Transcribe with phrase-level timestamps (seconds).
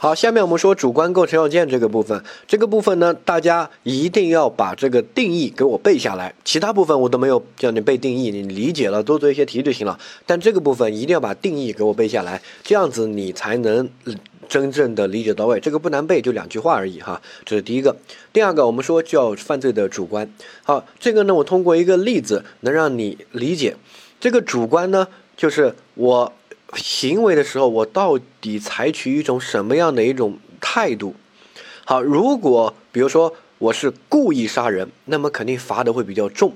[0.00, 2.22] 好，下面我们说主观构成要件这个部分。
[2.46, 6.32] 这个部分呢，大家一定要把这个定义给我背下来。
[6.44, 9.98] 其他部分我都没有叫你背定义，你理解了多做一些题就行了。
[10.24, 13.90] 但这个部分一定要把定义给我背下来，这样子你才能
[14.48, 15.58] 真正的理解到位。
[15.58, 17.20] 这个不难背，就两句话而已哈。
[17.44, 17.96] 这是第一个。
[18.32, 20.32] 第二个，我们说叫犯罪的主观。
[20.62, 23.74] 好，这个呢，我通过一个例子能让你理解。
[24.20, 26.32] 这个主观呢，就是我。
[26.74, 31.14] 行为的时候，我到底采取一种什么样的一种态度？
[31.84, 36.50] 好，如果比如说我是故意杀人，那么肯定罚的会比较重；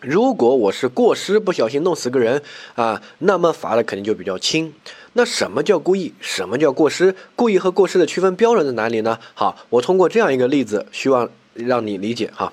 [0.00, 2.42] 如果我是过失，不小心弄死个人
[2.74, 4.72] 啊，那么罚的肯定就比较轻。
[5.12, 6.14] 那什么叫故意？
[6.20, 7.14] 什么叫过失？
[7.36, 9.18] 故意和过失的区分标准在哪里呢？
[9.34, 12.50] 好，我通过这样一个例子，希望让你理解哈。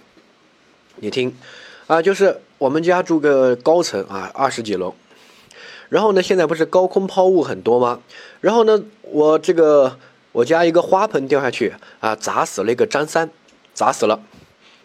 [0.98, 1.34] 你听
[1.88, 4.94] 啊，就是我们家住个高层啊，二十几楼。
[5.90, 8.00] 然后呢，现在不是高空抛物很多吗？
[8.42, 9.98] 然后呢，我这个
[10.32, 13.30] 我家一个花盆掉下去啊，砸死了一个张三，
[13.74, 14.20] 砸死了。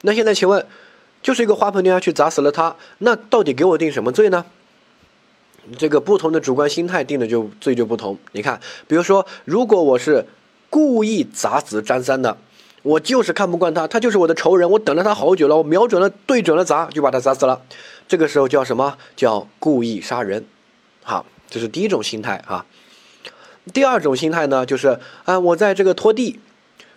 [0.02, 0.66] 那现在请问，
[1.22, 4.44] 就是一个花盆掉下去砸死了他，那到底给我定什么罪呢？
[5.78, 8.19] 这个不同的主观心态定的就罪就不同。
[8.32, 10.27] 你看，比如说，如果我是
[10.69, 12.36] 故意砸死张三的，
[12.82, 17.62] 我就是看不惯他，他就是我的仇人，我等了他好久了，我瞄准了对准了砸，就把他砸死了。
[18.06, 18.98] 这个时候叫什么？
[19.16, 20.44] 叫故意杀人。
[21.06, 22.64] 好，这是第一种心态啊。
[23.74, 26.41] 第二种心态呢，就是啊，我在这个拖地，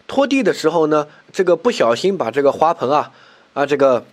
[0.07, 3.11] 拖地的时候呢，这个不小心把这个花盆啊
[3.53, 4.05] 啊这个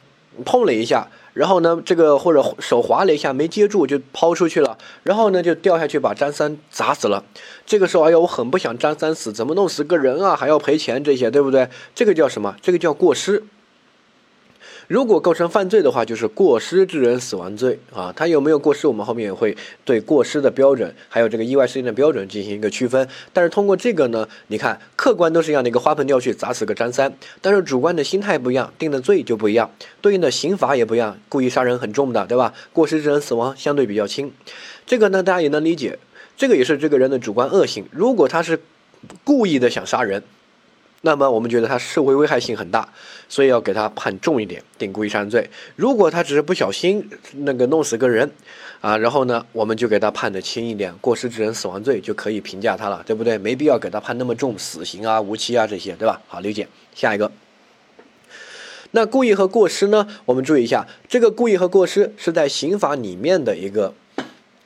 [0.44, 7.24] 碰了一下，然后呢，这个或者手滑了一下没接住就抛出去了，然后呢就掉下去把张三砸死了。
[7.64, 11.68] 这个时候，哎呀，我很不想张三死，怎么弄死个人啊，还要赔钱这些，对不对？
[11.94, 12.56] 这个叫什么？
[12.60, 13.44] 这个叫过失。
[14.86, 18.12] 如果构成犯罪的话，就是过失致人死亡罪啊。
[18.14, 23.08] 他有没有过失，我们后面也会对过失的标准，还有这个意外事件的标准进行一个区分。
[23.32, 29.70] 但是通过这个呢，你看客观都是一样的，一个花盆掉去砸死个张三，但是主观的心态不一样，定的罪就不一样，
[30.02, 31.18] 对应的刑罚也不一样。
[31.28, 32.52] 故意杀人很重的，对吧？
[32.72, 34.30] 过失致人死亡相对比较轻，
[34.86, 35.98] 这个呢大家也能理解，
[36.36, 37.86] 这个也是这个人的主观恶性。
[37.90, 38.60] 如果他是
[39.24, 40.22] 故意的想杀人。
[41.06, 42.88] 那么我们觉得他社会危害性很大，
[43.28, 45.50] 所以要给他判重一点，定故意杀人罪。
[45.76, 47.06] 如果他只是不小心
[47.44, 48.30] 那个弄死个人，
[48.80, 53.36] 啊，然后呢，我们就给他判的轻一点，过失致人死亡罪就可以评价他了，对不对？
[53.36, 56.22] 没必要给他判那么重，死刑啊、无期啊这些，对吧？
[56.26, 56.66] 好，理解。
[56.94, 57.30] 下一个，
[58.92, 60.08] 那故意和过失呢？
[60.24, 63.92] 我们注意一下，这个故意和过失是在刑法里面的一个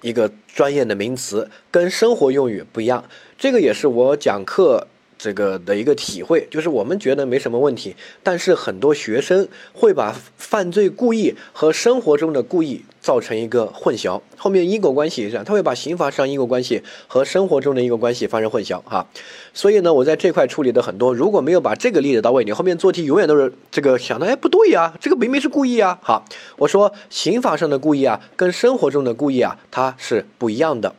[0.02, 3.02] 一个专业的名词，跟生活用语不一样。
[3.36, 4.86] 这个也是我讲课。
[5.18, 19.04] 这个的一个体会就是，我们觉得没什么问题，但是很多学生会把犯罪故意和生活中的故意造成一个混淆，后面因果关系上，他会把刑法上因果关系和生活中的因果关系发生混淆哈。
[19.52, 25.98] 所以呢，我在这块处理的很多，如果没有把这个理解到位，你后面做题永远都是这个想的，哎，不对呀，这个明明是故意啊。
[26.00, 26.24] 好，
[26.56, 30.94] 我说刑法上的故意啊，跟生活中的故意啊，它是不一样的。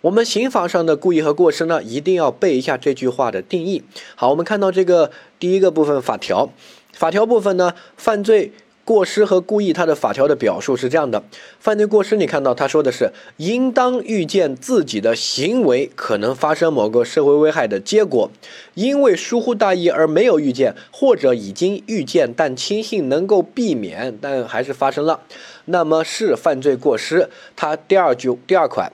[0.00, 3.82] 我们刑法上的故意和过失呢，一定要背一下这句话的定义。
[4.14, 6.50] 好，我们看到这个第一个部分法条，
[6.92, 8.52] 法条部分呢，犯罪
[8.82, 11.22] 过失和故意，它的法条的表述是这样的：
[11.60, 18.28] 犯罪过失，你看到他说的是，应当预见自己的行为可能发生某个社会危害的结果，
[18.74, 25.20] 因为疏忽大意而没有预见，或者已经预见但轻信能够避免，但还是发生了，
[25.66, 27.28] 那么是犯罪过失。
[27.54, 28.92] 它第二句第二款。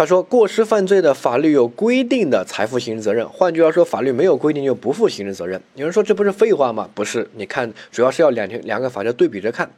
[0.00, 3.28] 他说，过失犯罪的法律有规定的，才负刑事责任。
[3.28, 5.60] 换句话说，法律没有规定就不负刑事责任。
[5.74, 6.88] 有人说这不是废话吗？
[6.94, 9.70] 不是，你看，主要是要两条两个法条对比着看。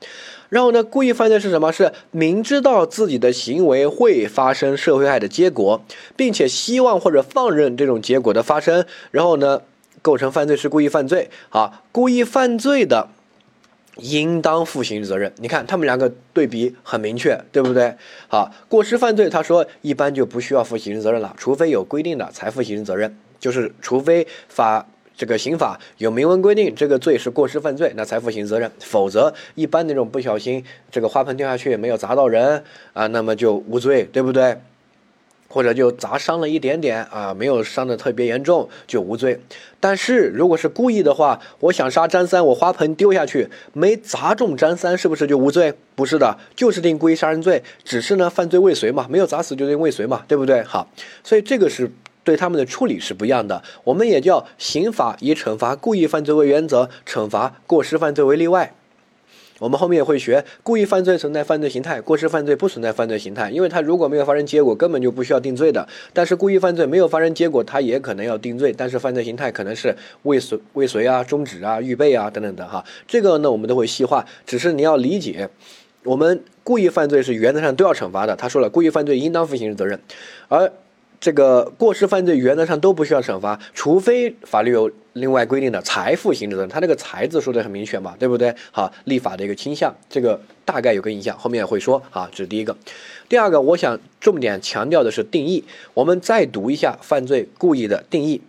[0.48, 1.72] 然后呢，故意犯罪是什么？
[1.72, 5.82] 是明知道自己的行为会发生社会害的结果，
[6.14, 9.62] 并且希望或者放任这种结果的发生，然后呢，
[10.02, 11.28] 构成犯罪是故意犯罪。
[11.48, 13.08] 啊，故意犯罪的。
[13.97, 15.32] 应当负刑事责任。
[15.36, 17.94] 你看他们两个对比很明确，对不对？
[18.28, 23.16] 好，过失犯罪，他说一般就不需要负刑事责任了，除非有规定的才负刑事责任。
[23.38, 28.70] 就是除非法这个刑法有明文规定这个罪是过失犯罪，那才负刑事责任。
[28.81, 32.62] 否则，一般那种不小心这个花盆掉下去没有砸到人
[32.93, 34.56] 啊，那么就无罪，对不对？
[35.52, 39.38] 或者就砸伤了一点点啊，没有伤的特别严重就无罪。
[39.78, 45.75] 但是如果是故意的话，我想杀张三，我花盆丢下去没砸中张三，是不是就无罪？
[45.94, 50.62] 不是的，就是定故意杀人罪，只是呢犯罪未遂嘛，没有砸死就定未遂嘛，对不对？
[50.62, 50.88] 好，
[51.22, 51.93] 所以这个是
[52.25, 53.62] 对他们的处理是不一样的。
[53.84, 58.72] 我们也叫刑法以惩罚故意犯罪为原则，惩罚过失犯罪为例外。
[59.62, 65.87] 我们后面也会学，故意犯罪存在犯罪形态，过失犯罪不存在犯罪形态，因为他如果没有发生结果，根本就不需要定罪的。
[66.12, 69.94] 但是故意犯罪没有发生结果，他也可能要定罪，但是犯罪形态可能是
[70.25, 72.85] 未遂、未遂啊、中止啊、预备啊等等的哈。
[73.06, 75.49] 这个呢，我们都会细化，只是你要理解，
[76.03, 78.35] 我们故意犯罪是原则上都要惩罚的。
[78.35, 80.00] 他说了，故意犯罪应当负刑事责任，
[80.49, 80.73] 而。
[81.22, 86.69] 这个过失犯罪原则上都不需要惩罚，除非法律有另外规定的财富刑事责任。
[86.69, 88.52] 他那个“财”字说的很明确嘛，对不对？
[88.72, 92.28] 好，立法的一个倾向，这个大概有个印象，后面会说啊。
[92.32, 92.76] 这是第一个，
[93.28, 95.62] 第二个，我想重点强调的是定义。
[95.94, 98.40] 我们再读一下犯罪故意的定义。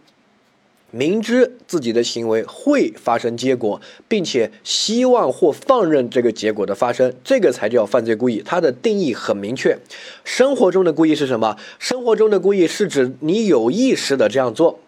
[0.96, 8.44] 明知自己的行为会发生结果，并且希望或放任这个结果的发生，这个才叫犯罪故意。
[8.46, 9.76] 它的定义很明确。
[10.24, 11.58] 生活中的故意是什么？
[11.80, 14.80] 生活中的故意是指你有意识的这样做。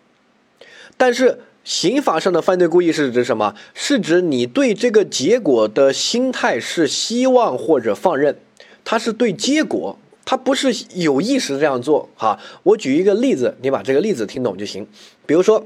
[0.95, 3.55] 但是刑法上的犯罪故意是指什么？
[3.73, 8.37] 是指你对这个结果的心态是希望或者放任，
[8.83, 12.07] 它是对结果，它不是有意识这样做。
[12.15, 14.87] 哈，我举一个例子，你把这个例子听懂就行。
[15.25, 15.65] 比如说。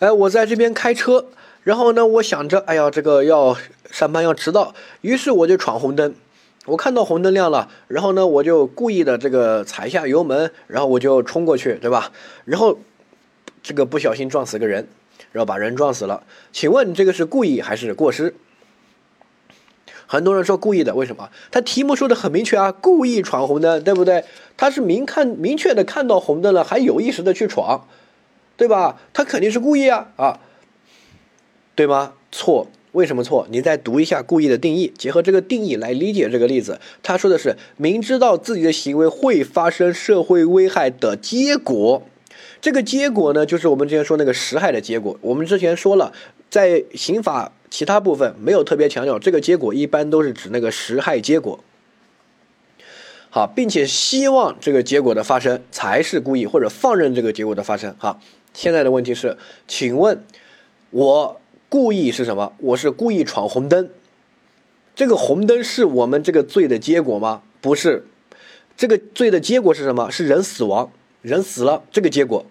[0.00, 1.26] 哎，我在这边开车，
[1.64, 3.56] 然后呢，我想着，哎呀，这个要
[3.90, 6.14] 上班要迟到，于是我就闯红灯。
[6.66, 12.12] 我看到红灯亮了，然后呢，我就故意的这个踩下油门，然后我就冲过去，对吧？
[12.44, 12.78] 然后
[13.60, 14.86] 这个不小心撞死个人，
[15.32, 16.22] 然后把人撞死了。
[16.52, 18.34] 请问这个是故意还是过失？
[20.06, 21.28] 很多人说故意的，为什么？
[21.50, 24.24] 他题目说的很明确啊，故意闯红灯，对不对？
[24.56, 27.88] 他是明看明确的看到红灯了，还有意识的去闯。
[28.58, 29.00] 对吧？
[29.14, 30.40] 他肯定是故意啊啊，
[31.76, 32.12] 对吗？
[32.32, 33.46] 错，为什么错？
[33.50, 36.80] 你再读一下故意的定义，结合这个定义来理解这个例子。
[37.02, 42.02] 他说的是明知道自己的行为会发生社会危害的结果，
[42.60, 45.16] 这个结果呢，就是我们之前说那个实害的结果。
[45.20, 46.12] 我们之前说了，
[46.50, 51.60] 在刑法其他部分没有特别强调，这个结果一般都是指那个实害结果。
[53.30, 57.94] 好，并且希望这个结果的发生才是故意，或者放任这个结果的发生。
[57.98, 58.18] 哈。
[58.54, 59.36] 现在的问题是，
[59.68, 60.24] 请问，
[60.90, 62.54] 我故意是什么？
[62.58, 63.90] 我是故意闯红灯。
[64.96, 67.42] 这个红灯是我们这个罪的结果吗？
[67.60, 68.06] 不是，
[68.76, 70.10] 这个罪的结果是什么？
[70.10, 70.90] 是人死亡，
[71.22, 72.46] 人死了这个结果，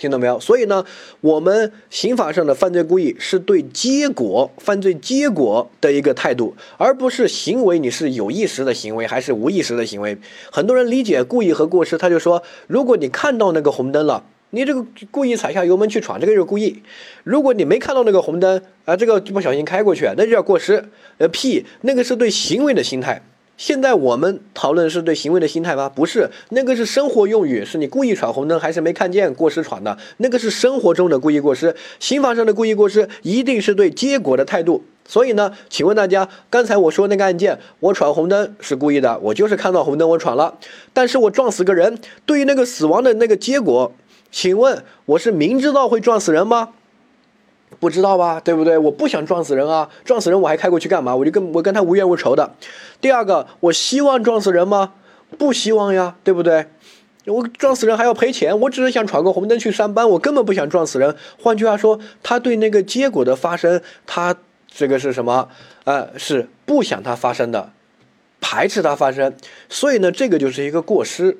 [0.00, 0.40] 听到没有？
[0.40, 0.82] 所以呢，
[1.20, 10.16] 我们刑法上的犯罪故意是对结果、犯罪结果的一个态度，而不是行为你是有意识的行为还是无意识的行为。
[10.50, 14.24] 很多人理解故意和过失，他就说，如果你看到那个红灯了。
[14.52, 16.82] 你这个故意踩下油门去闯，这个就是故意。
[17.22, 20.84] 如果你没看到那个红灯啊，这个不小心开过去，那就叫过失。
[21.18, 23.22] 呃，屁，那个是对行为的心态。
[23.60, 25.86] 现在我们讨论是对行为的心态吗？
[25.86, 29.98] 不是，那个是生活用语，是你故意闯红灯还是没看见过失闯的？
[30.16, 31.76] 那个是生活中的故意过失。
[31.98, 34.82] 刑法上的故意过失一定是对结果的态度。
[35.06, 40.56] 所以呢，请问大家，刚才我说那个案件，我闯红灯是故意的，我就是看到红灯我闯了，
[40.94, 43.92] 但是我撞死个人，对于那个死亡的那个结果。
[44.32, 46.70] 请问我是明知道会撞死人吗？
[47.80, 48.78] 不知道吧，对不对？
[48.78, 51.16] 我不想撞死人啊，撞死人我还开过去干嘛？
[51.16, 52.54] 我就跟我跟他无冤无仇的。
[53.00, 54.92] 第二个，我希望撞死人吗？
[55.38, 56.66] 不希望呀，对不对？
[57.26, 61.16] 我撞死人还要赔钱，我只是想闯个红灯去上班，我根本不想撞死人。
[61.40, 64.36] 换句话说，他对那个结果的发生，他
[64.68, 65.48] 这个是什么？
[65.84, 67.72] 呃，是不想它发生的，
[68.40, 69.34] 排斥它发生。
[69.68, 71.38] 所以呢，这个就是一个过失。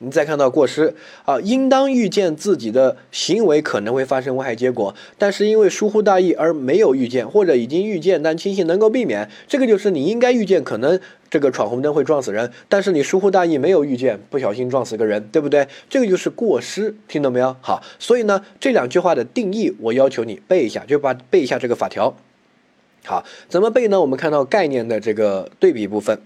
[0.00, 15.66] 你再看到过失啊，应当预见自己的行为可能会发生危害结果，但是因为疏忽大意而没有预见，或者已经预见但庆幸能够避免，这个就是你应该预见可能这个闯红灯会撞死人，但是你疏忽大意没有预见，不小心撞死个人，对不对？
[15.90, 17.56] 这个就是过失，听懂没有？
[17.60, 22.14] 好，所以呢，这两句话的定义我要求你背一下，就把背一下这个法条。
[23.04, 24.00] 好，怎么背呢？
[24.00, 26.20] 我们看到概念的这个对比部分。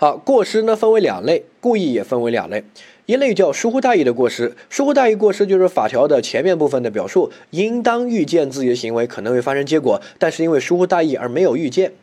[0.00, 2.62] 好，过失呢分为两类，故意也分为两类，
[3.06, 11.94] 一类叫疏忽大意的过失，疏忽大意过失就是法条的前面部分的表述，应当预见自己的行为可能会发生结果，但是因为疏忽大意而没有预见，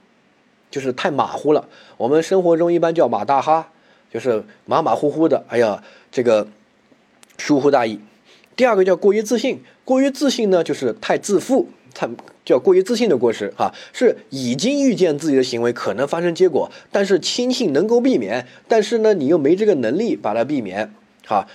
[0.70, 1.70] 就是太马虎了。
[1.96, 3.72] 我们生活中一般叫马大哈，
[4.12, 6.46] 就是马马虎虎的，哎呀，这个
[7.38, 8.02] 疏忽大意。
[8.58, 11.70] 第二个叫过于自信，过于自信呢就是太自负。
[11.96, 12.08] 他
[12.44, 20.94] 叫过于自信的过失，哈，是已经预见自己的行为可能发生结果，但是轻信能够避免，但是呢，你又没这个能力把它避免，
[21.26, 21.48] 哈，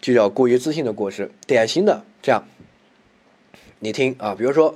[0.00, 1.30] 就叫过于自信的过失。
[1.46, 2.44] 典型的这样，
[3.78, 4.74] 你听啊，比如说，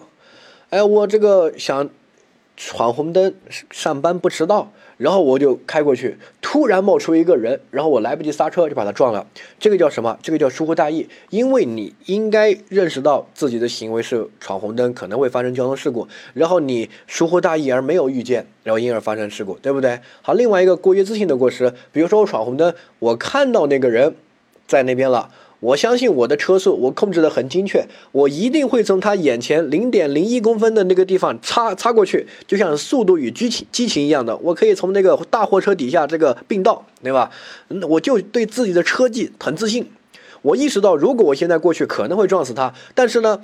[0.71, 1.91] 哎，我这个想
[2.57, 3.35] 闯红灯
[3.71, 9.27] 上班不迟到，然后我就开过去，突然冒出一个人，然后我来不及刹车就把他撞了。
[9.59, 10.19] 这个叫什么？
[10.23, 11.09] 这个叫疏忽大意。
[11.31, 20.01] 因为你应该认识到自己的行为是闯红灯，可能会发生交通事故，然后你疏忽大意而没有预见，然后因而发生事故，对不对？
[20.23, 24.15] 好，另外一个过于自信的过失，比如说我闯红灯，我看到那个人
[24.67, 25.31] 在那边了。
[25.64, 37.30] 我相信我的车速，我控制的很精确，我一定会从他眼前零点零一公分的那个地方擦擦过去，就像《速度与激情》激情一样的，我可以从那个大货车底下这个并道，对吧？
[37.88, 39.90] 我就对自己的车技很自信，
[40.42, 43.40] 我意识到如果我现在过去可能会撞死他，但是呢。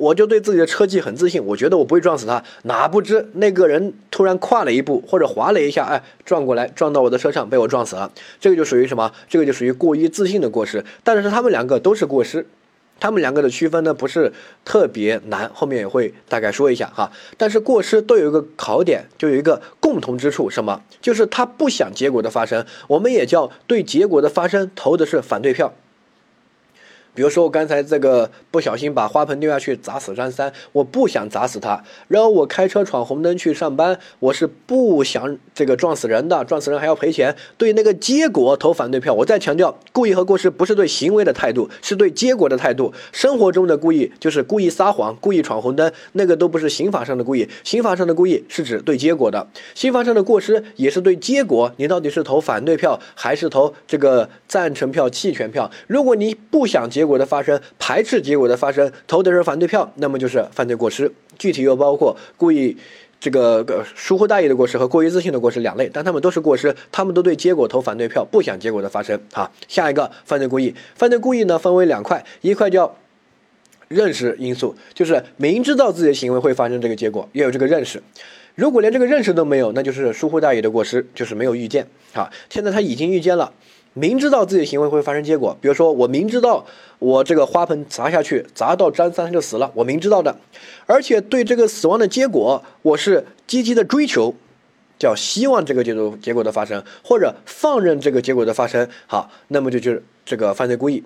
[0.00, 2.42] 我就对自己的车技很自信，我觉得我不会撞死他。
[2.62, 8.10] 哪不知那个人突然跨了一步，或者滑了一下，哎，撞过来撞到我的车上，被我撞死了。
[8.40, 9.12] 这个就属于什么？
[9.28, 10.82] 这个就属于过于自信的过失。
[11.04, 12.46] 但是他们两个都是过失，
[12.98, 14.32] 他们两个的区分呢不是
[14.64, 17.12] 特别难，后面也会大概说一下哈。
[17.36, 20.82] 但是过失都有一个考点，就有一个共同之处，什么？
[21.02, 25.74] 就是他不想结果的发生，我们也叫对结果的发生投的是反对票。
[27.12, 31.82] 比如说我刚才这个不小心把花盆丢下去砸死张三，我不想砸死他。
[32.06, 37.34] 然后我开车闯红灯去上班，我是不想这个撞死人的，撞死人还要赔钱。
[37.58, 39.12] 对那个结果投反对票。
[39.12, 42.94] 我再强调，故意和过失不是对行为的态度，是对结果的态度。
[43.10, 47.48] 生活中的故意就是故意撒谎、故意闯红灯，那个都不是刑法上的故意。
[47.64, 51.72] 刑法上的故意是指对结果的，刑法上的过失也是对结果。
[51.76, 55.68] 你到底是投反对票还是投这个赞成票、弃权票？
[55.88, 56.99] 如果你不想结。
[57.00, 61.10] 结果的发生，排斥结果的发生，投的是反对票，那么就是犯罪过失。
[61.38, 62.76] 具体又包括故意
[63.18, 69.18] 这个疏忽大意的过失和过于自信的过失两类，但他们都是过失，他们都对结果投反对票，不想结果的发生。
[69.32, 72.94] 好，下一个犯罪故意，犯罪故意呢分为两块，一块叫
[73.88, 78.02] 认识因素，就是明知道自己的行为会发生这个结果，要有这个认识。
[78.54, 81.86] 如果连这个认识都没有，那就是疏忽大意的过失，就是没有预见。
[82.12, 83.52] 好，现在他已经预见了。
[83.92, 86.64] 明知道自己行为会发生结果，比如说我明知道
[87.00, 90.36] 我这个花盆砸下去砸到张三他就死了，我明知道的，
[90.86, 94.32] 而且对这个死亡的结果我是积极的追求，
[94.96, 101.02] 叫希望这个结果结果的发生，或者放任这个结果的发生，好，那么就就是这个犯罪故意。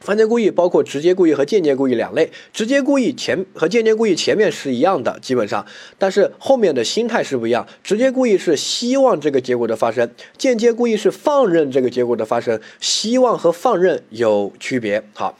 [0.00, 5.66] 犯罪故意包括直接故意和间接故意两类，直接故意前和间接故意前面是一样的，基本上，
[5.98, 7.66] 但是后面的心态是不一样。
[7.82, 12.60] 直接故意是希望这个结果的发生，间接故意是放任这个结果的发生。
[12.80, 15.02] 希望和放任有区别。
[15.14, 15.36] 好，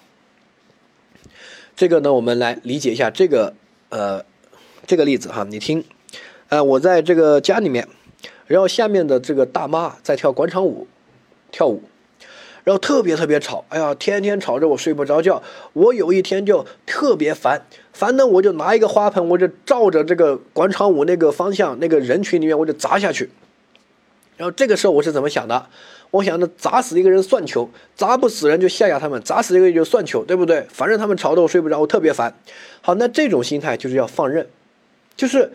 [1.77, 3.55] 这个呢，我们来理解一下这个
[3.91, 4.25] 呃
[4.87, 5.85] 这个例子哈，你听，
[6.49, 7.87] 呃，我在这个家里面，
[8.47, 10.89] 然后下面的这个大妈在跳广场舞，
[11.53, 11.83] 跳舞。
[12.69, 15.43] 然后特别特别吵，哎呀，天天吵着我睡不着觉。
[15.73, 17.63] 我有一天就特别烦，
[17.95, 23.31] 烦呢我就拿一个花盆，我就照着这个广场舞那个方向那个人群里面我就砸下去。
[24.37, 25.65] 然后这个时候我是怎么想的？
[26.11, 30.67] 我想着砸死一个人算球，砸不死人就吓吓他们，砸死一个人就算球，对不对？
[30.71, 32.35] 反正他们吵得我睡不着，我特别烦。
[32.83, 34.47] 好，那这种心态就是要放任，
[35.17, 35.53] 就是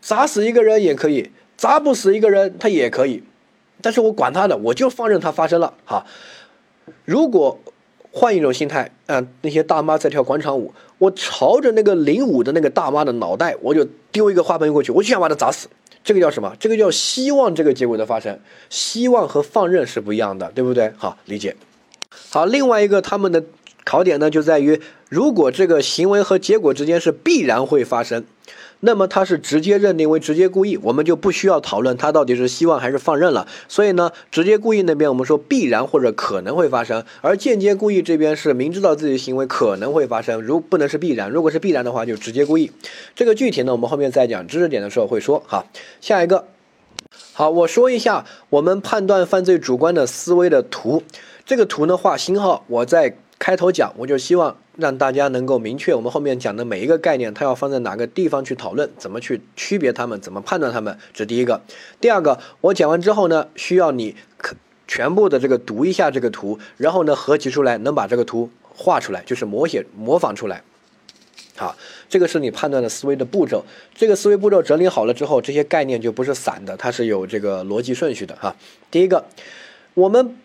[0.00, 3.22] 砸死一个人也可以，砸不死一个人他也可以。
[3.82, 6.04] 但是我管他的，我就放任它发生了哈。
[7.04, 7.58] 如果
[8.10, 15.68] 换一种心态，嗯，那些大妈在跳广场舞，我朝着那个领舞的那个大妈的脑袋，我就丢一个花盆过去，我就想把她砸死。
[16.02, 16.54] 这个叫什么？
[16.58, 18.38] 这个叫希望这个结果的发生。
[18.70, 20.92] 希望和放任是不一样的，对不对？
[20.96, 21.56] 好，理解。
[22.30, 23.44] 好，另外一个他们的
[23.84, 28.24] 考点呢，就在于如果这个行为和结果之间是必然会发生。
[28.80, 33.46] 那么他是直接认定为直接故意，我们就不需要讨论他到底是希望还是放任了。
[33.68, 42.70] 所以呢，直接故意那边我们说必然或者可能会发生，而间接故意这边是明知道自己行为可能会发生，如不能是必然，如果是必然的话就直接故意。
[43.14, 45.42] 这个具体呢，我们后面再讲知识点的时候会说。
[45.46, 45.66] 好，
[46.00, 46.46] 下一个，
[47.32, 51.02] 好，我说一下我们判断犯罪主观的思维的图。
[51.44, 54.56] 这个图呢画星号，我在开头讲，我就希望。
[54.78, 61.62] 让大家能够明确我们后面讲的每一个概念，它要放在哪个地方去讨论，怎么去区别它们，怎么判断它们，这第一个。
[61.98, 64.54] 第二个，我讲完之后呢，需要你可
[64.86, 70.62] 全部的这个读一下这个图，然后呢合集出来，能把这个图画出来，就是模写模仿出来。
[71.56, 71.74] 好，
[72.10, 73.64] 这个是你判断的思维的步骤。
[73.94, 78.54] 这个思维步骤整理好了之后，这些概念就不是散的，它是有这个逻辑顺序的哈。
[78.90, 79.24] 第一个，
[79.94, 80.36] 我们。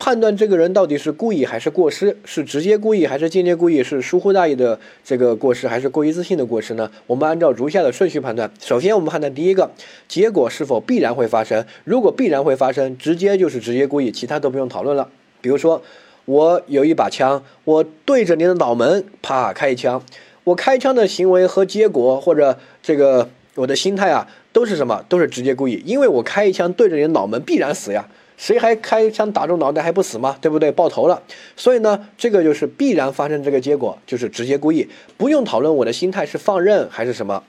[0.00, 6.90] 判断这个人到底是故意还是过失，是直接故意还是间接故意，是疏忽大意的这个过失还是过于自信的过失呢？
[7.06, 8.50] 我们按照如下的顺序判断。
[8.58, 9.70] 首先，我们判断第一个
[10.08, 11.66] 结果是否必然会发生。
[11.84, 15.06] 如果必然会发生，直接就是直接故意，其他都不用讨论了。
[15.42, 15.82] 比如说，
[16.24, 20.02] 我有一把枪，我对着你的脑门啪开一枪，
[20.44, 25.04] 我开枪的行为和结果或者这个我的心态啊，都是什么？
[25.10, 28.08] 都是直接故意，因为我开一枪对着你的脑门，必然死呀。
[28.40, 30.38] 谁还开枪打中脑袋还不死吗？
[30.40, 30.72] 对不对？
[30.72, 31.22] 爆头了。
[31.58, 37.44] 所以呢，这个就是必然发生这个结果，就是直接故意，不用讨论我的心态是放任还是什么。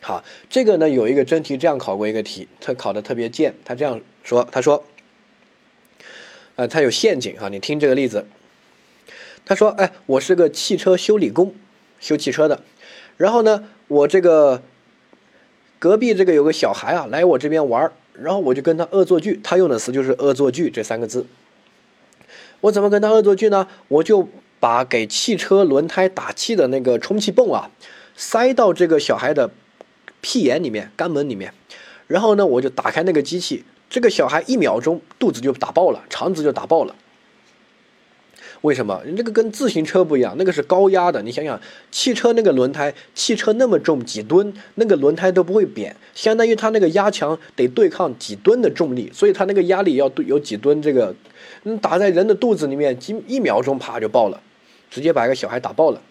[0.00, 4.82] 好，这个呢有一个真题这样考过一个题，他考的特别贱，他这样说，他说，
[6.56, 8.26] 呃，他有陷阱哈，你听这个例子，
[9.44, 11.54] 他说，哎，我是个汽车修理工，
[12.00, 12.62] 修汽车的，
[13.18, 14.62] 然后呢，我这个
[15.78, 17.92] 隔壁这个有个小孩啊，来我这边玩儿。
[18.20, 21.26] 然后我就跟他恶作剧，他用的词就是恶作剧这三个字。
[22.60, 23.68] 我怎么跟他恶作剧呢？
[23.88, 27.70] 我就把给汽车轮胎打气的那个充气泵啊，
[28.16, 29.50] 塞到这个小孩的
[30.20, 31.54] 屁眼里面、肛门里面，
[32.08, 36.94] 然后呢，我就打开那个机器，这个小孩一秒钟肚子就打爆了，肠子就打爆了。
[38.62, 39.00] 为什么？
[39.06, 41.22] 你这个跟自行车不一样，那个是高压的。
[41.22, 41.60] 你想想，
[41.92, 50.82] 汽车那个轮胎，汽车那么重几吨，那个轮胎都不会扁，相当于它那个压强得对抗几吨的重力，所以它那个压力要对有几吨。
[50.82, 51.14] 这个，
[51.62, 54.40] 嗯，打在人的肚子里面，几一秒钟啪就爆了，
[54.90, 56.02] 直接把一个小孩打爆了。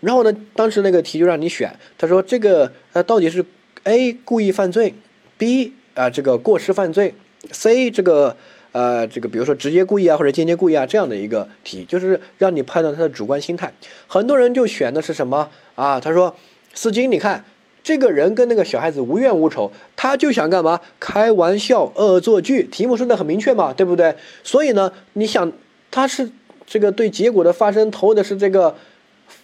[0.00, 3.42] 然后呢，当时那个题就让你选，他说这个呃到底是
[3.84, 4.92] A 故意犯罪
[5.38, 7.14] ，B 啊这个过失犯罪
[7.50, 8.36] ，C 这个。
[8.74, 13.72] 呃，这个比如说直接故意啊，或者间接故意啊，这样的一个题，就是让你判断他的主观心态。
[14.08, 16.00] 很多人就选的是什么啊？
[16.00, 16.34] 他说
[16.74, 17.44] ：“司机，你看
[17.84, 20.80] 这个人跟那个小孩子无冤无仇，他就想干嘛？
[20.98, 22.64] 开玩笑，恶作剧。
[22.64, 24.16] 题目说的很明确嘛，对不对？
[24.42, 25.52] 所以呢，你想
[25.92, 26.28] 他是
[26.66, 28.74] 这个对结果的发生投的是这个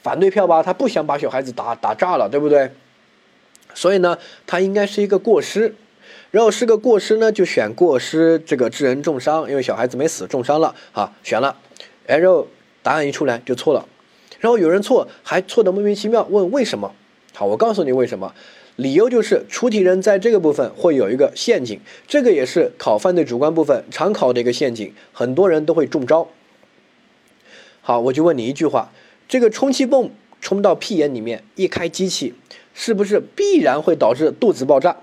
[0.02, 0.60] 反对票吧？
[0.60, 2.68] 他不想把小孩子打打炸了，对不对？
[3.74, 5.72] 所以呢，他应该是一个过失。”
[6.30, 11.56] 然后是个过失呢，就选过失这个致人重伤，因为小孩子没死，重伤了啊，选了，
[12.06, 12.46] 哎，然后
[12.82, 13.86] 答案一出来就错了，
[14.38, 16.94] 然后有人错还错的莫名其妙，问为什么？
[17.34, 18.32] 好，我告诉你为什么，
[18.76, 26.28] 理由就是出题人在这个部分会有一个陷阱，这个也是考犯罪主观部分常考的一个陷阱，很多人都会中招。
[27.80, 28.92] 好，我就问你一句话，
[29.28, 30.10] 这个充气泵
[30.40, 32.34] 充到屁眼里面一开机器，
[32.72, 34.96] 是不是必然会导致肚子爆炸？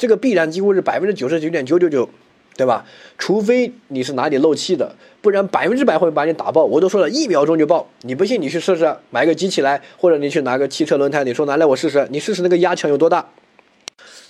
[0.00, 2.08] 这个必然几乎是百分之九十九点九九九，
[2.56, 2.86] 对吧？
[3.18, 6.64] 除非你是哪里漏气的，不然百分之百会把你打爆。
[6.64, 13.28] 我都说了一秒钟就爆，你不信你去试试，买个机器来，或者你去拿个汽车轮胎，你说拿来我试试，你试试那个压强有多大。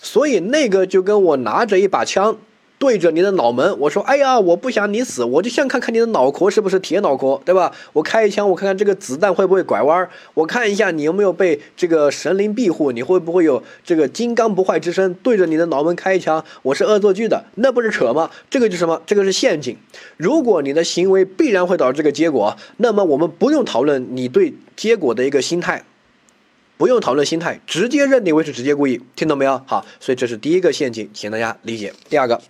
[0.02, 2.36] 所以那个就跟我拿着一把枪。
[2.80, 7.70] 对着你的脑门，我说：“哎呀，我不想你死，我就想看看你的脑壳是不是铁脑壳，对吧？
[7.92, 15.12] 我开一枪，我看看这个子弹会不会拐弯儿，我看一下你有没有被这个神灵庇护，你会不会有这个金刚不坏之身？
[15.12, 18.30] 对着你的脑门开一枪，我是恶作剧的，那不是扯吗？
[18.48, 19.02] 这个就是什么？
[19.04, 19.76] 这个是陷阱。
[20.16, 25.84] 如果你的行为必然会导致这个结果，那么我们不用讨论你对结果的一个心态，
[26.78, 29.60] 不用讨论心态，直接认定为是直接故意，听懂没有？
[29.66, 31.92] 好，所以这是第一个陷阱，请大家理解。
[32.08, 32.40] 第二个。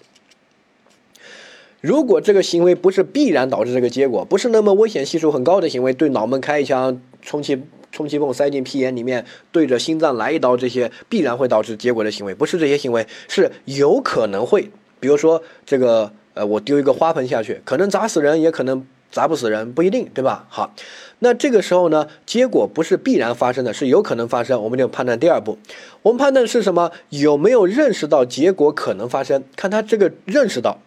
[1.81, 20.45] 如果这个行为不是必然导致这个结果，不是那么危险系数很高的行为，对脑门开一枪，充气充气泵塞进屁眼里面，对着心脏来一刀，这些必然会导致结果的行为，不是这些行为，是有可能会，比如说这个，呃，我丢一个花盆下去，可能砸死人，也可能砸不死人，不一定，对吧？
[20.51, 20.75] 好，
[21.21, 25.57] 那这个时候呢，结果不是必然发生的，是有可能发生，我们就判断第二步，
[26.03, 26.93] 我们判断是什么？
[27.09, 29.43] 有没有认识到结果可能发生？
[29.57, 30.79] 看他这个认识到。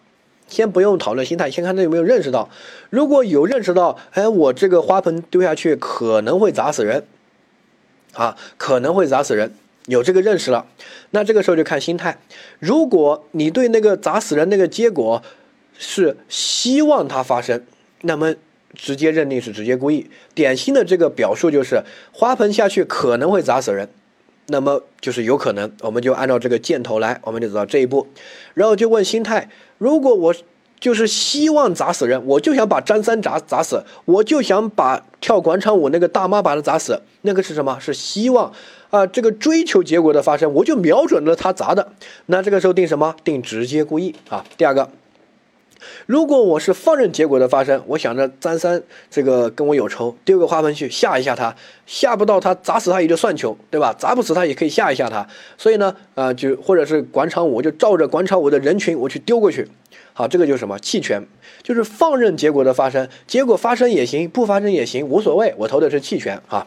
[0.46, 2.48] 先不用讨论心态，先看他有没有认识到。
[2.90, 7.04] 如果有认识到，哎，我这个花盆丢下去可能会砸死人，
[8.12, 9.54] 啊，可能会砸死人，
[9.86, 10.66] 有这个认识了，
[11.10, 12.18] 那这个时候就看心态。
[12.58, 15.22] 如果你对那个砸死人那个结果
[15.76, 17.64] 是希望它发生，
[18.02, 18.34] 那么
[18.74, 20.10] 直接认定是直接故意。
[20.34, 23.88] 典型的这个表述就是花盆下去可能会砸死人。
[24.46, 28.06] 那么就是有可能，我们就按照这个箭头来，我们就走到这一步，
[28.54, 30.34] 然后就问心态：如果我
[30.78, 37.78] 就是希望砸死人，我就想把张三砸砸死，我就想把跳广场舞那个大妈把他砸死，那个是什么？
[37.80, 38.52] 是希望
[38.90, 41.92] 啊，这个追求结果的发生，我就瞄准了他砸的。
[42.26, 43.16] 那这个时候定什么？
[43.24, 44.44] 定直接故意啊。
[44.58, 44.90] 第二个。
[46.06, 51.54] 如果我是放任结果的发生，我想着张三这个跟我有仇，丢个花盆去吓一吓他，
[51.86, 53.94] 吓不到他砸死他也就算球，对吧？
[53.98, 55.26] 砸不死他也可以吓一吓他。
[55.56, 59.68] 所以呢，啊，就或者是广场舞，就照着广场舞的人群我去丢过去。
[60.12, 61.26] 好，这个就是什么弃权，
[61.62, 66.66] 就是放任结果的发生，结果发生也行，不发生也行，无所谓，我投的是弃权啊。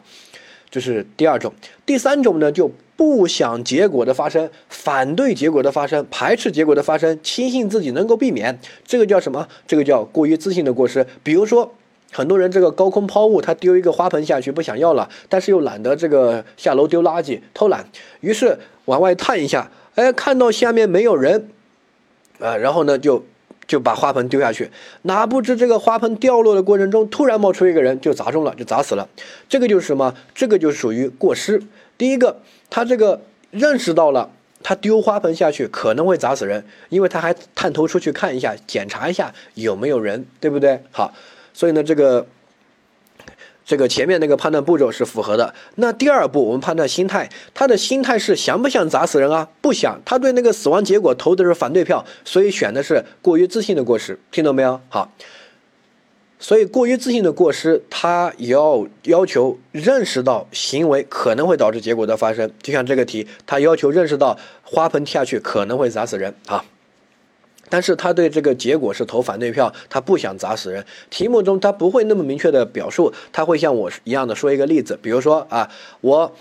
[0.70, 1.54] 这是第二种，
[1.86, 2.72] 第三种呢就。
[2.98, 9.48] 不想结果的发生，反对结果的发生，排斥结果的发生，轻信自己能够避免，这个叫什么？
[9.68, 11.06] 这个叫过于自信的过失。
[11.22, 11.72] 比如说，
[12.12, 17.88] 很多人这个高空抛物，他丢一个花盆下去不想要了，但是又懒得这个下楼丢垃圾，偷懒，
[18.22, 21.50] 于是往外探一下，哎，看到下面没有人，
[22.40, 23.24] 啊，然后呢就
[23.68, 24.72] 就把花盆丢下去，
[25.04, 29.08] 哪不知这个花盆掉落的过程中，突然冒出一个人就砸中了，就砸死了。
[29.50, 30.16] 这个就是什么？
[30.34, 31.62] 这个就属于过失。
[31.98, 34.32] 第一个，他这个认识到了。
[34.64, 40.82] 他丢花盆下去可能会砸死人，因为他还探头出去看一下，检查一下有没有人，对不对？
[40.92, 41.14] 好，
[41.54, 42.26] 所以呢，这个
[43.68, 45.54] 这个前面那个判断步骤是符合的。
[45.76, 49.50] 那第二步，我们判断心态，他的心态是想不想砸死人啊？
[49.62, 54.80] 不想，他对那个死亡结果投的是反对票，所以选的是过于自信的过失，听懂没有？
[54.88, 55.12] 好。
[56.40, 62.52] 所以，过于自信的过失，他要要求认识到行为可能会导致结果的发生。
[62.62, 66.64] 就像这个题，他要求认识到花盆踢下去可能会砸死人啊，
[67.70, 70.86] 但是他对这个结果是投反对票，他不想砸死人。
[71.10, 75.70] 题目中他不会那么明确的表述，他会像我一样的说一个例子，比如说啊，
[76.02, 76.36] 我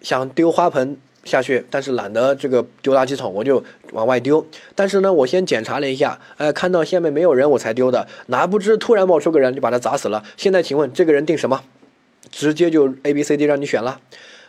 [0.00, 0.96] 想丢花盆。
[1.26, 4.46] 下去，但是懒得这个丢垃圾桶，我就往外丢。
[4.76, 8.06] 但是呢，我先检查了一下，呃，看到下面没有人，我才丢的。
[8.26, 10.22] 哪不知突然冒出个人，就把他砸死了。
[10.36, 11.64] 现在请问这个人定什么？
[12.30, 13.98] 直接就 A、B、C、D 让你选了。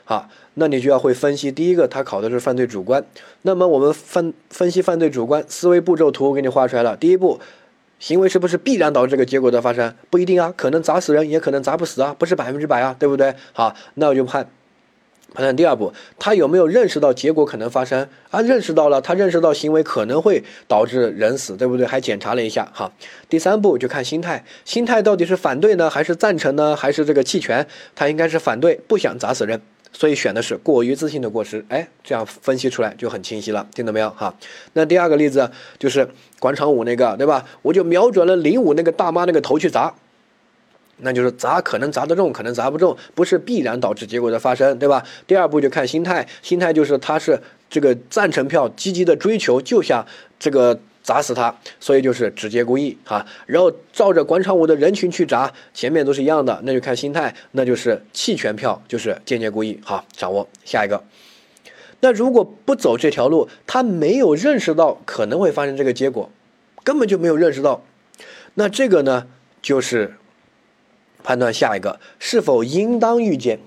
[0.10, 1.52] 好，那你就要会分析。
[1.52, 3.04] 第一个，他考的是犯罪主观。
[3.42, 6.96] 那么我们分分析犯罪主观思维步骤图，给你画出来了。
[6.96, 7.42] 第一步，
[8.00, 9.94] 行为是不是必然导致这个结果的发生？
[10.10, 13.36] 不一定啊，可能砸死人，也可能砸不死啊，不是百分之百啊，对不对？
[13.52, 14.50] 好，那我就判。
[15.34, 18.42] 判断第二步，他有没有认识到结果可能发生啊？
[18.42, 21.86] 认识到了，他认识到行为可能会导致人死，对不对？
[21.86, 22.90] 还检查了一下哈。
[23.28, 27.68] 第三步就看心态，心态到底是反对呢，还是赞成呢，还是这个弃权？
[27.94, 29.62] 他应该是反对，不想砸死人，
[29.98, 31.66] 所以选的是过于自信的过失。
[31.70, 34.32] 哎，这样分析出来就很清晰了，听到没有哈？
[34.74, 36.08] 那第二个例子就是
[36.40, 37.44] 广场舞那个，对吧？
[37.64, 39.92] 我就瞄准了领舞那个大妈那个头去砸。
[41.00, 45.04] 那就是砸可能砸得中，可能砸不中，不是必然导致结果的发生，对吧？
[45.26, 50.06] 第二步就看心态，心态就是他是这个赞成票，积极的追求，就想
[50.38, 53.26] 这个砸死他，所以就是直接故意哈。
[53.46, 59.80] 然后照着广场舞的人群去砸，前面都是一样的，那就看心态，那就是弃权票，就是间接故意。
[59.82, 61.02] 好，掌握下一个。
[62.02, 66.30] 那如果不走这条路，他没有认识到可能会发生这个结果，
[66.84, 67.82] 根本就没有认识到，
[68.56, 69.28] 那这个呢
[69.62, 70.16] 就是。
[71.24, 73.60] 判断下一个是否应当预见，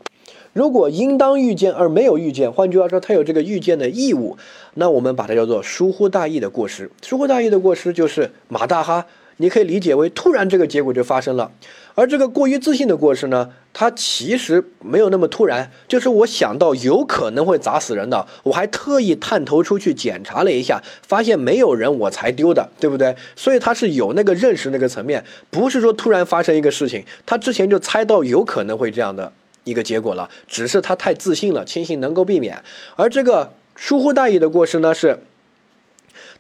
[0.53, 4.37] 如果应当预见而没有预见，换句话说，他有这个预见的义务，
[4.75, 6.91] 那我们把它叫做疏忽大意的过失。
[7.03, 9.07] 疏忽大意的过失就是马大哈。
[9.37, 11.51] 你可以理解为突然这个结果就发生了，
[11.95, 23.17] 而这个过于自信的过失呢，它其实没有那么突然，就是我想到有可能会砸死人的，我还特意探头出去检查了一下，发现没有人我才丢的，对不对？
[23.35, 29.33] 所以他是有那个认识那个层面，不是说突然发生一个事情，他之前就猜到有可能会这样的
[29.65, 32.63] 一个结果了，只是他太自信了，轻信能够避免。
[32.97, 35.21] 而这个疏忽大意的过失呢是。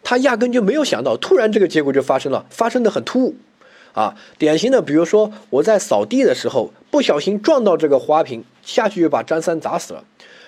[0.02, 3.34] 他压根就没有想到，突然这个结果就发生了，发生的很突兀，
[3.92, 10.02] 啊，典型的，比如说我在扫地的时候不小心撞到这个花瓶，下去就把张三砸死了，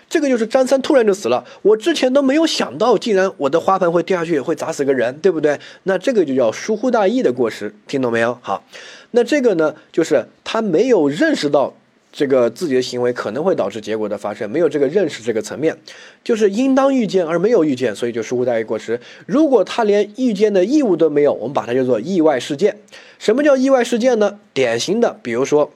[0.09, 5.61] 这个就是张三突然就死了，我之前都没有想到，竟然我的花盆会掉下去会砸死个人，对不对？
[5.83, 8.39] 那这个就叫疏忽大意的过失，听懂没有？
[8.41, 8.65] 好，
[9.11, 11.75] 那这个呢，就是他没有认识到。
[12.13, 15.75] 这个自己的行为可能会导致结果的发生，没有这个认识这个层面，
[16.23, 19.01] 就是应当预见而没有预见，所以就疏忽大意过失。
[19.25, 22.77] 如果他连预见的义务都没有，我们把它叫做意外事件。
[23.19, 24.39] 什么叫意外事件呢？
[24.53, 25.73] 典型的，比如说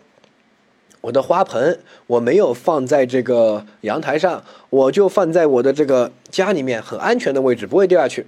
[1.01, 8.27] 我的花盆我没有放在这个阳台上，我就放在我的这个家里面很安全的位置，不会掉下去。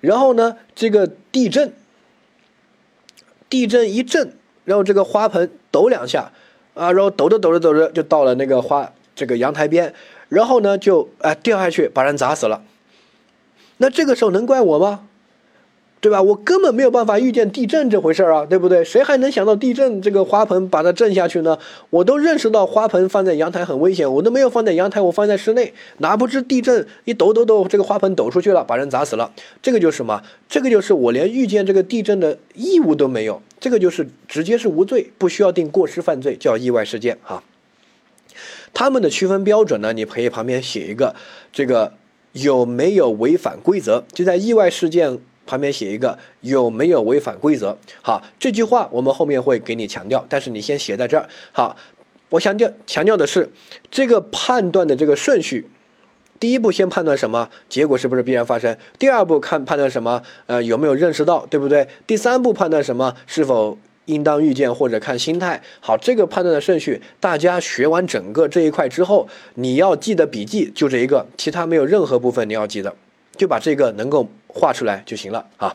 [0.00, 1.72] 然后呢，这个地震，
[3.48, 4.32] 地震一震，
[4.64, 6.32] 然后这个花盆抖两下。
[6.78, 9.92] 啊，然后抖着抖着抖着就到了那个花这个阳台边，
[10.28, 12.62] 然后呢就哎掉下去把人砸死了。
[13.78, 15.07] 那这个时候能怪我吗？
[16.00, 16.22] 对吧？
[16.22, 18.84] 我根本没有办法预见地震这回事儿啊，对不对？
[18.84, 21.58] 谁还能想到地震这个花盆把它震下去呢？
[21.90, 29.32] 我都认识到花盆放在阳台很危险，我都没有放在阳台，我放在室内，哪不知地震一抖抖抖，这个花盆抖出去了，把人砸死了。
[29.60, 30.22] 这个就是什么？
[30.48, 33.42] 这个就是我连预见这个地震的义务都没有。
[33.58, 37.42] 这个就是直接是无罪，不需要定过失犯罪，叫意外事件哈。
[38.72, 41.16] 他们的区分标准呢，你可以旁边写一个，
[41.52, 41.94] 这个
[42.32, 44.04] 有没有违反规则？
[44.12, 47.76] 就在意外事件旁边写一个有没有违反规则？
[48.02, 51.26] 好，这句话我们后面会给你强调，但是你先写在这儿。
[51.52, 51.74] 好，
[52.28, 53.50] 我强调强调的是
[53.90, 55.66] 这个判断的这个顺序。
[56.38, 61.88] 第一步先判断什么结果是不是必然发生，第二步看判断什么，呃有没有认识到，对不对？
[62.06, 65.60] 第三步判断什么是否应当预见或者看心态。
[65.80, 72.94] 好，这个判断的顺序，大家学完整个这一块之后，你要记的笔记就这一个，其他没有任何部分你要记的，
[73.38, 75.74] 就把这个能够画出来就行了啊。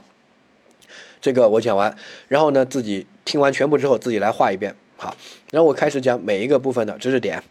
[1.19, 1.97] 这个我讲完，
[2.28, 4.76] 然后呢，自己听完全部之后，自己来画一遍。
[4.97, 5.15] 好，
[5.52, 7.41] 然后我开始讲每一个部分的知识点。